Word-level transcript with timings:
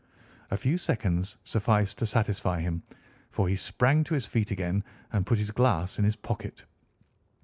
A 0.49 0.57
few 0.57 0.79
seconds 0.79 1.37
sufficed 1.43 1.99
to 1.99 2.07
satisfy 2.07 2.61
him, 2.61 2.81
for 3.29 3.47
he 3.47 3.55
sprang 3.55 4.03
to 4.05 4.15
his 4.15 4.25
feet 4.25 4.49
again 4.49 4.83
and 5.13 5.27
put 5.27 5.37
his 5.37 5.51
glass 5.51 5.99
in 5.99 6.05
his 6.05 6.15
pocket. 6.15 6.63